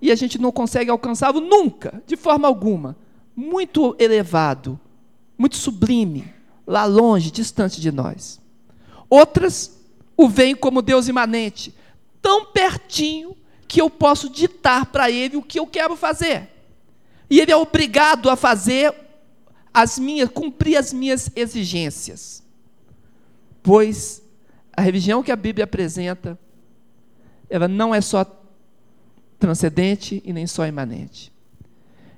[0.00, 2.96] e a gente não consegue alcançá-lo nunca, de forma alguma.
[3.34, 4.78] Muito elevado,
[5.36, 6.32] muito sublime,
[6.64, 8.40] lá longe, distante de nós.
[9.10, 9.76] Outras
[10.16, 11.74] o veem como Deus imanente,
[12.22, 16.48] tão pertinho que eu posso ditar para ele o que eu quero fazer.
[17.28, 19.07] E ele é obrigado a fazer
[19.80, 22.42] as minhas, cumprir as minhas exigências.
[23.62, 24.20] Pois
[24.76, 26.36] a religião que a Bíblia apresenta,
[27.48, 28.24] ela não é só
[29.38, 31.32] transcendente e nem só imanente.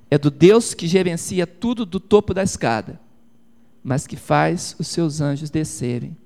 [0.09, 2.99] É do Deus que gerencia tudo do topo da escada,
[3.83, 6.17] mas que faz os seus anjos descerem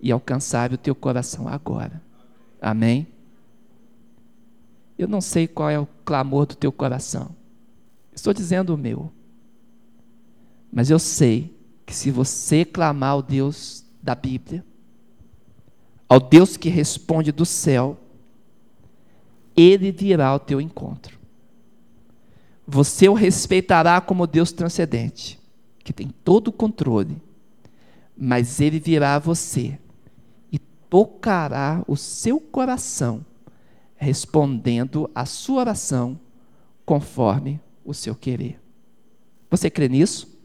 [0.00, 2.00] e alcançar o teu coração agora.
[2.62, 3.08] Amém?
[4.96, 7.34] Eu não sei qual é o clamor do teu coração.
[8.14, 9.12] Estou dizendo o meu.
[10.72, 14.64] Mas eu sei que se você clamar ao Deus da Bíblia,
[16.08, 17.98] ao Deus que responde do céu,
[19.56, 21.18] ele virá ao teu encontro.
[22.66, 25.40] Você o respeitará como Deus transcendente,
[25.80, 27.20] que tem todo o controle,
[28.16, 29.78] mas ele virá a você
[30.52, 33.24] e tocará o seu coração,
[33.96, 36.20] respondendo a sua oração
[36.84, 38.60] conforme o seu querer.
[39.50, 40.37] Você crê nisso?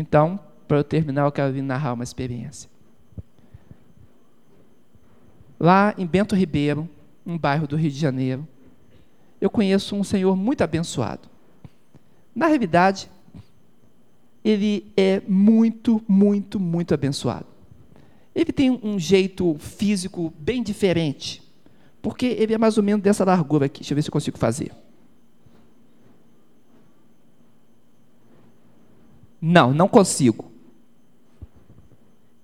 [0.00, 2.70] Então, para eu terminar, eu quero narrar uma experiência.
[5.58, 6.88] Lá em Bento Ribeiro,
[7.24, 8.48] um bairro do Rio de Janeiro,
[9.38, 11.28] eu conheço um senhor muito abençoado.
[12.34, 13.10] Na realidade,
[14.42, 17.46] ele é muito, muito, muito abençoado.
[18.34, 21.42] Ele tem um jeito físico bem diferente,
[22.00, 23.80] porque ele é mais ou menos dessa largura aqui.
[23.80, 24.72] Deixa eu ver se eu consigo fazer.
[29.40, 30.50] Não, não consigo.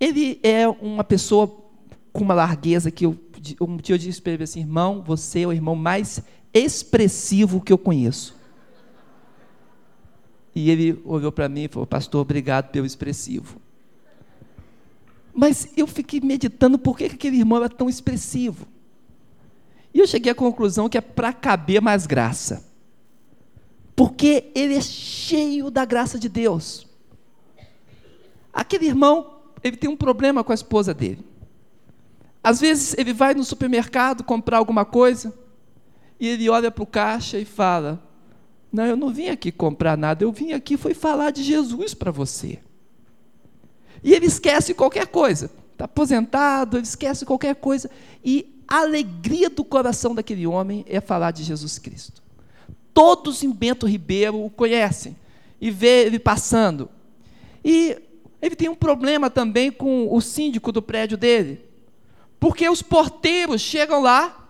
[0.00, 1.46] Ele é uma pessoa
[2.12, 3.18] com uma largueza que eu,
[3.60, 7.72] um dia eu disse para ele assim, irmão, você é o irmão mais expressivo que
[7.72, 8.34] eu conheço.
[10.54, 13.60] E ele olhou para mim e falou, pastor, obrigado pelo expressivo.
[15.34, 18.66] Mas eu fiquei meditando por que aquele irmão era tão expressivo.
[19.92, 22.64] E eu cheguei à conclusão que é para caber mais graça.
[23.94, 26.85] Porque ele é cheio da graça de Deus.
[28.56, 31.22] Aquele irmão, ele tem um problema com a esposa dele.
[32.42, 35.34] Às vezes ele vai no supermercado comprar alguma coisa
[36.18, 38.02] e ele olha para o caixa e fala:
[38.72, 42.10] Não, eu não vim aqui comprar nada, eu vim aqui foi falar de Jesus para
[42.10, 42.58] você.
[44.02, 45.50] E ele esquece qualquer coisa.
[45.72, 47.90] Está aposentado, ele esquece qualquer coisa.
[48.24, 52.22] E a alegria do coração daquele homem é falar de Jesus Cristo.
[52.94, 55.14] Todos em Bento Ribeiro o conhecem
[55.60, 56.88] e vê ele passando.
[57.62, 58.05] E
[58.40, 61.64] ele tem um problema também com o síndico do prédio dele.
[62.38, 64.48] Porque os porteiros chegam lá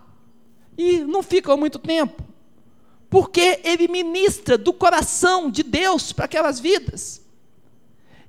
[0.77, 2.23] e não ficam muito tempo.
[3.09, 7.21] Porque ele ministra do coração de Deus para aquelas vidas.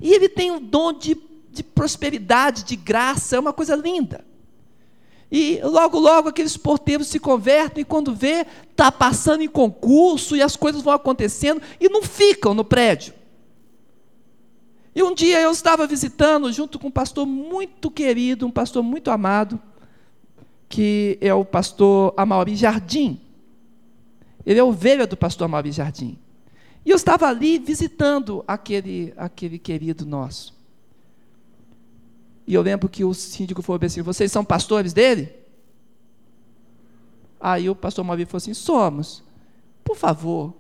[0.01, 1.17] E ele tem um dom de,
[1.51, 4.25] de prosperidade, de graça, é uma coisa linda.
[5.31, 10.41] E logo, logo aqueles porteiros se convertem e quando vê, está passando em concurso e
[10.43, 13.13] as coisas vão acontecendo e não ficam no prédio.
[14.95, 19.11] E um dia eu estava visitando junto com um pastor muito querido, um pastor muito
[19.11, 19.61] amado,
[20.69, 23.21] que é o pastor Amauri Jardim.
[24.45, 26.19] Ele é ovelha do pastor Amauri Jardim.
[26.85, 30.57] E eu estava ali visitando aquele, aquele querido nosso.
[32.47, 35.31] E eu lembro que o síndico falou assim: Vocês são pastores dele?
[37.39, 39.23] Aí o pastor Mauri falou assim: Somos.
[39.85, 40.55] Por favor,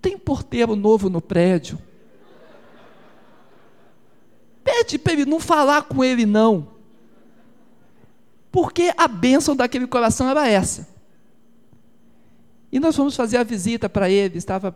[0.00, 1.78] tem porteiro novo no prédio.
[4.88, 6.68] Pede para ele não falar com ele, não.
[8.50, 10.88] Porque a bênção daquele coração era essa.
[12.72, 14.74] E nós fomos fazer a visita para ele, estava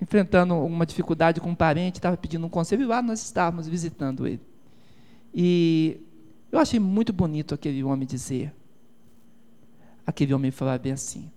[0.00, 4.26] enfrentando uma dificuldade com um parente, estava pedindo um conselho, e lá nós estávamos visitando
[4.26, 4.40] ele.
[5.34, 6.00] E
[6.50, 8.54] eu achei muito bonito aquele homem dizer,
[10.06, 11.30] aquele homem falar bem assim,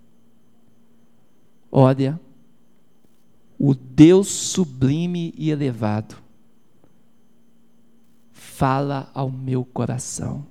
[1.72, 2.20] Olha,
[3.58, 6.18] o Deus sublime e elevado
[8.62, 10.46] fala ao meu coração.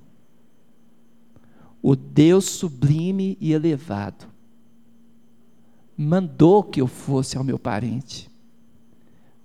[1.81, 4.25] O Deus sublime e elevado
[5.97, 8.29] mandou que eu fosse ao meu parente.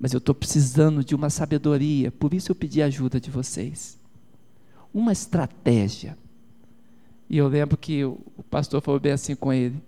[0.01, 4.01] Mas eu estou precisando de uma sabedoria, por isso eu pedi a ajuda de vocês.
[4.93, 6.19] Uma estratégia.
[7.31, 8.19] E eu lembro que o
[8.51, 9.81] pastor falou bem assim com ele: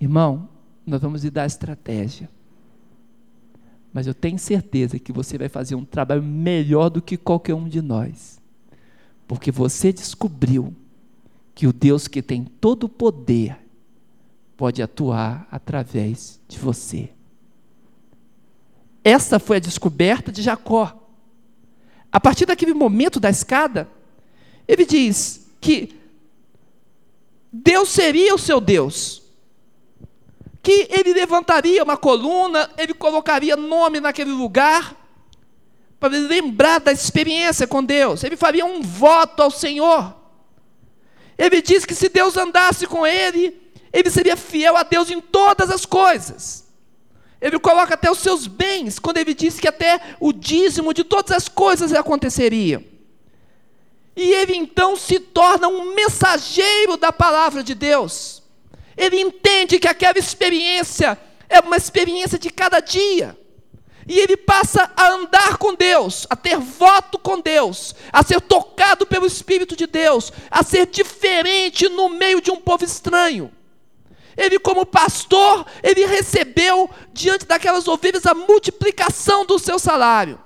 [0.00, 0.48] Irmão,
[0.86, 2.30] nós vamos lhe dar estratégia.
[3.94, 7.68] Mas eu tenho certeza que você vai fazer um trabalho melhor do que qualquer um
[7.68, 8.40] de nós.
[9.28, 10.74] Porque você descobriu
[11.54, 13.56] que o Deus que tem todo o poder
[14.56, 17.10] pode atuar através de você.
[19.04, 21.00] Essa foi a descoberta de Jacó.
[22.10, 23.88] A partir daquele momento da escada,
[24.66, 25.94] ele diz que
[27.52, 29.22] Deus seria o seu Deus,
[30.64, 34.96] que ele levantaria uma coluna, ele colocaria nome naquele lugar,
[36.00, 40.16] para lembrar da experiência com Deus, ele faria um voto ao Senhor.
[41.36, 43.60] Ele diz que se Deus andasse com ele,
[43.92, 46.64] ele seria fiel a Deus em todas as coisas.
[47.40, 51.32] Ele coloca até os seus bens, quando ele diz que até o dízimo de todas
[51.32, 52.82] as coisas aconteceria.
[54.16, 58.43] E ele então se torna um mensageiro da palavra de Deus.
[58.96, 61.18] Ele entende que aquela experiência
[61.48, 63.38] é uma experiência de cada dia.
[64.06, 69.06] E ele passa a andar com Deus, a ter voto com Deus, a ser tocado
[69.06, 73.50] pelo Espírito de Deus, a ser diferente no meio de um povo estranho.
[74.36, 80.40] Ele, como pastor, ele recebeu diante daquelas ovelhas a multiplicação do seu salário.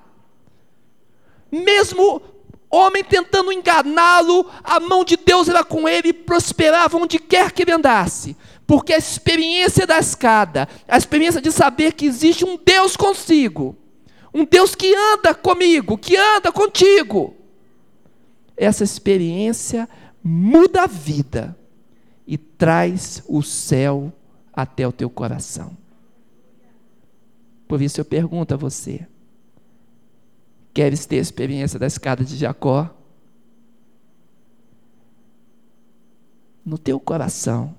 [1.51, 2.23] Mesmo
[2.71, 7.63] homem tentando enganá-lo, a mão de Deus era com ele e prosperava onde quer que
[7.63, 8.37] ele andasse.
[8.67, 13.77] Porque a experiência da escada, a experiência de saber que existe um Deus consigo,
[14.33, 17.35] um Deus que anda comigo, que anda contigo,
[18.57, 19.89] essa experiência
[20.23, 21.57] muda a vida
[22.27, 24.13] e traz o céu
[24.53, 25.77] até o teu coração.
[27.67, 29.07] Por isso eu pergunto a você:
[30.79, 32.89] queres ter a experiência da escada de Jacó?
[36.65, 37.75] No teu coração,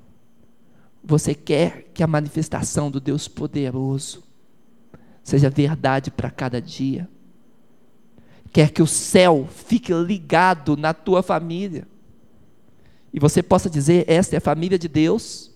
[1.01, 4.21] você quer que a manifestação do Deus poderoso
[5.23, 7.07] seja verdade para cada dia?
[8.51, 11.87] Quer que o céu fique ligado na tua família?
[13.13, 15.49] e você possa dizer: Esta é a família de Deus.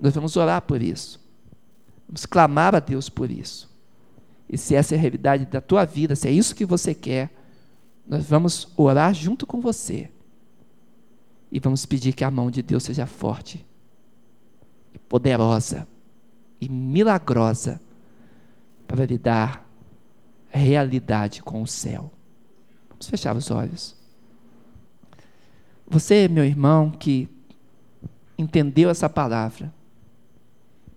[0.00, 1.20] Nós vamos orar por isso.
[2.08, 3.71] Vamos clamar a Deus por isso.
[4.52, 7.30] E se essa é a realidade da tua vida, se é isso que você quer,
[8.06, 10.10] nós vamos orar junto com você.
[11.50, 13.64] E vamos pedir que a mão de Deus seja forte,
[14.94, 15.88] e poderosa
[16.60, 17.80] e milagrosa
[18.86, 19.66] para lhe dar
[20.48, 22.12] realidade com o céu.
[22.90, 23.96] Vamos fechar os olhos.
[25.88, 27.28] Você, meu irmão, que
[28.36, 29.72] entendeu essa palavra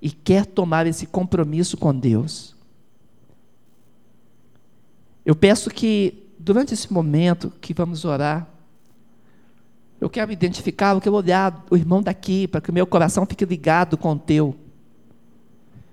[0.01, 2.54] e quer tomar esse compromisso com Deus,
[5.25, 8.47] eu peço que, durante esse momento que vamos orar,
[9.99, 13.43] eu quero identificar, eu quero olhar o irmão daqui, para que o meu coração fique
[13.45, 14.55] ligado com o teu.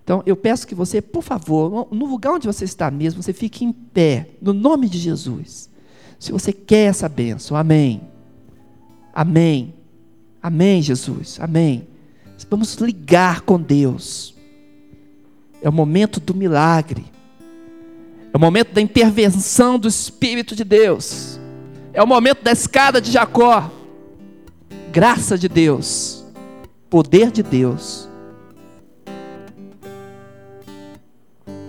[0.05, 3.65] Então, eu peço que você, por favor, no lugar onde você está mesmo, você fique
[3.65, 5.71] em pé, no nome de Jesus.
[6.19, 8.03] Se você quer essa bênção, amém.
[9.15, 9.75] Amém.
[10.43, 11.39] Amém, Jesus.
[11.41, 11.87] Amém.
[12.51, 14.35] Vamos ligar com Deus.
[15.63, 17.05] É o momento do milagre.
[18.33, 21.39] É o momento da intervenção do Espírito de Deus.
[21.93, 23.71] É o momento da escada de Jacó.
[24.91, 26.25] Graça de Deus.
[26.89, 28.09] Poder de Deus.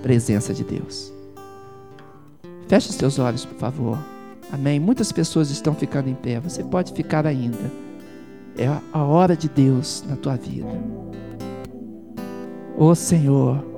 [0.02, 1.12] Presença de Deus.
[2.70, 4.00] Feche os teus olhos, por favor.
[4.52, 4.80] Amém.
[4.80, 6.40] Muitas pessoas estão ficando em pé.
[6.40, 7.72] Você pode ficar ainda.
[8.58, 10.68] É a hora de Deus na tua vida.
[12.78, 13.73] Ô oh, Senhor.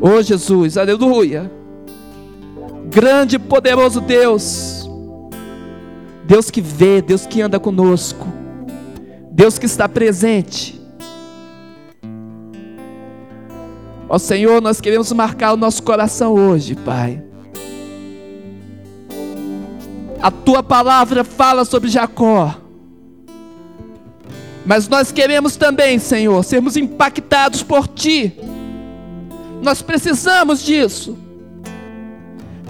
[0.00, 1.50] Oh, Jesus, aleluia.
[2.86, 4.88] Grande e poderoso Deus.
[6.24, 8.26] Deus que vê, Deus que anda conosco.
[9.30, 10.80] Deus que está presente.
[14.08, 17.26] Ó Senhor, nós queremos marcar o nosso coração hoje, Pai
[20.26, 22.56] a tua palavra fala sobre Jacó.
[24.64, 28.36] Mas nós queremos também, Senhor, sermos impactados por ti.
[29.62, 31.16] Nós precisamos disso.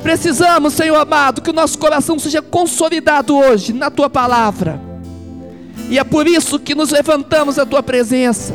[0.02, 4.80] Precisamos, Senhor amado, que o nosso coração seja consolidado hoje na tua palavra.
[5.88, 8.54] E é por isso que nos levantamos à tua presença.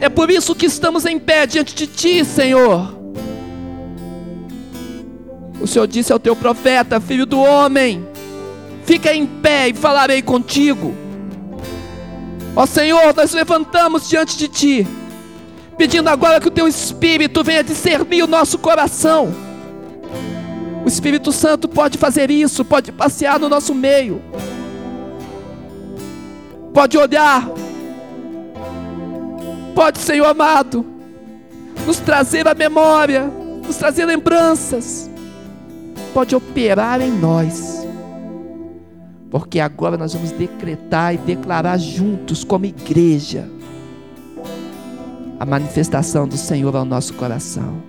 [0.00, 2.98] É por isso que estamos em pé diante de ti, Senhor.
[5.60, 8.06] O Senhor disse ao teu profeta, filho do homem:
[8.86, 10.94] Fica em pé e falarei contigo.
[12.56, 14.86] Ó Senhor, nós levantamos diante de ti,
[15.80, 19.32] pedindo agora que o teu Espírito venha discernir o nosso coração.
[20.84, 24.20] O Espírito Santo pode fazer isso, pode passear no nosso meio,
[26.74, 27.48] pode olhar,
[29.74, 30.84] pode, Senhor amado,
[31.86, 33.32] nos trazer a memória,
[33.66, 35.10] nos trazer lembranças,
[36.12, 37.86] pode operar em nós.
[39.30, 43.48] Porque agora nós vamos decretar e declarar juntos, como igreja,
[45.40, 47.82] a manifestação do Senhor ao nosso coração.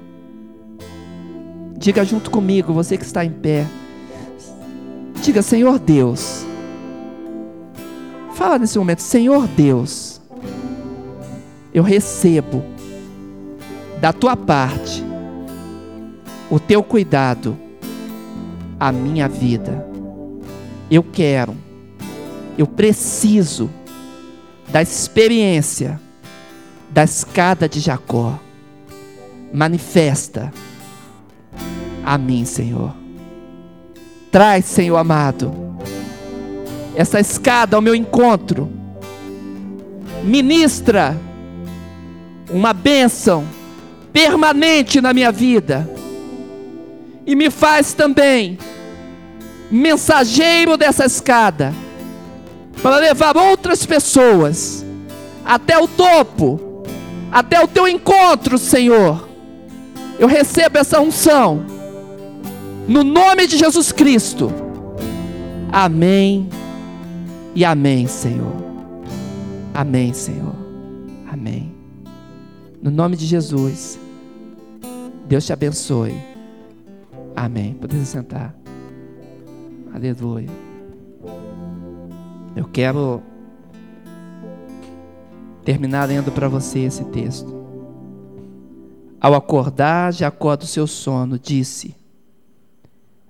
[1.78, 3.68] Diga junto comigo, você que está em pé.
[5.22, 6.43] Diga, Senhor Deus.
[8.34, 10.20] Fala nesse momento, Senhor Deus.
[11.72, 12.64] Eu recebo
[13.99, 15.04] da tua parte
[16.49, 17.58] o teu cuidado,
[18.80, 19.91] a minha vida
[20.91, 21.56] eu quero,
[22.58, 23.70] eu preciso
[24.68, 25.97] da experiência
[26.92, 28.39] da escada de Jacó.
[29.54, 30.52] Manifesta
[32.06, 32.94] a mim, Senhor.
[34.32, 35.54] Traz, Senhor amado,
[36.96, 38.72] essa escada ao meu encontro.
[40.24, 41.18] Ministra
[42.50, 43.46] uma bênção
[44.14, 45.89] permanente na minha vida.
[47.26, 48.58] E me faz também
[49.70, 51.74] mensageiro dessa escada,
[52.82, 54.86] para levar outras pessoas
[55.46, 56.70] até o topo,
[57.32, 59.27] até o teu encontro, Senhor.
[60.19, 61.65] Eu recebo essa unção,
[62.88, 64.51] no nome de Jesus Cristo.
[65.71, 66.49] Amém
[67.55, 68.53] e amém, Senhor.
[69.73, 70.55] Amém, Senhor.
[71.32, 71.73] Amém.
[72.82, 73.97] No nome de Jesus.
[75.27, 76.13] Deus te abençoe.
[77.36, 77.73] Amém.
[77.75, 78.53] Pode sentar.
[79.93, 80.49] Aleluia.
[82.55, 83.23] Eu quero
[85.64, 87.59] terminar lendo para você esse texto.
[89.20, 91.95] Ao acordar Jacó do seu sono, disse: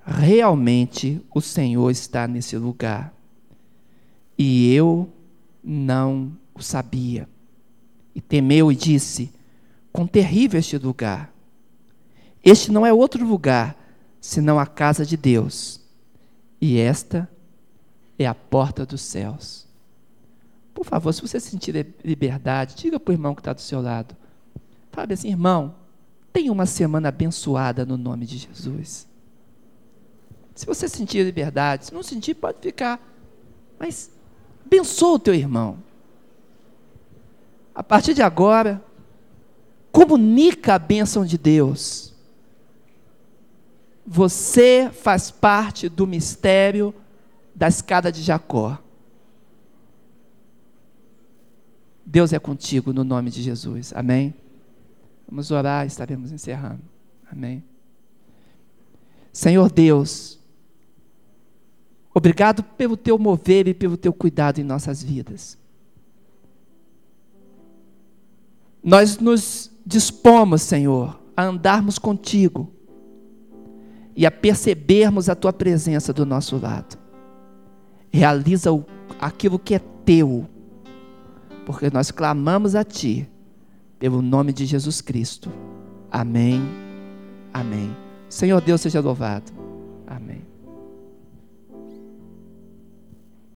[0.05, 3.13] Realmente o Senhor está nesse lugar,
[4.37, 5.09] e eu
[5.63, 7.27] não o sabia.
[8.15, 9.31] E temeu e disse:
[9.91, 11.33] Quão terrível este lugar!
[12.43, 13.77] Este não é outro lugar
[14.19, 15.81] senão a casa de Deus
[16.61, 17.27] e esta
[18.19, 19.67] é a porta dos céus.
[20.73, 24.15] Por favor, se você sentir liberdade, diga para o irmão que está do seu lado.
[24.91, 25.75] Fale assim, irmão,
[26.33, 29.07] tenha uma semana abençoada no nome de Jesus.
[30.55, 32.99] Se você sentir liberdade, se não sentir, pode ficar.
[33.79, 34.11] Mas
[34.65, 35.77] abençoa o teu irmão.
[37.73, 38.83] A partir de agora,
[39.91, 42.13] comunica a bênção de Deus.
[44.05, 46.93] Você faz parte do mistério
[47.55, 48.77] da escada de Jacó.
[52.05, 53.93] Deus é contigo no nome de Jesus.
[53.95, 54.33] Amém?
[55.27, 56.81] Vamos orar, estaremos encerrando.
[57.31, 57.63] Amém.
[59.31, 60.37] Senhor Deus,
[62.13, 65.57] obrigado pelo teu mover e pelo teu cuidado em nossas vidas.
[68.83, 72.69] Nós nos dispomos, Senhor, a andarmos contigo
[74.15, 76.99] e a percebermos a tua presença do nosso lado.
[78.11, 78.69] Realiza
[79.19, 80.47] aquilo que é teu,
[81.65, 83.27] porque nós clamamos a ti,
[83.99, 85.51] pelo nome de Jesus Cristo.
[86.11, 86.61] Amém.
[87.53, 87.95] Amém.
[88.29, 89.60] Senhor Deus seja louvado.